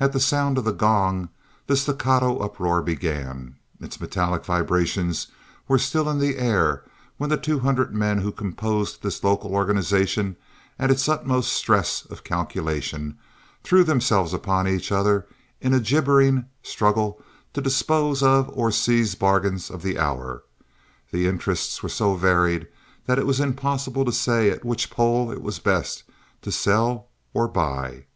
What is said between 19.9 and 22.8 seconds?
hour. The interests were so varied